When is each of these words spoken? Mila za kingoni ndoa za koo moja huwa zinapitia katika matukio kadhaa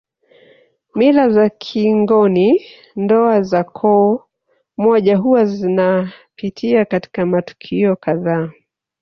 Mila 0.95 1.29
za 1.29 1.49
kingoni 1.49 2.61
ndoa 2.95 3.41
za 3.41 3.63
koo 3.63 4.23
moja 4.77 5.17
huwa 5.17 5.45
zinapitia 5.45 6.85
katika 6.85 7.25
matukio 7.25 7.95
kadhaa 7.95 8.51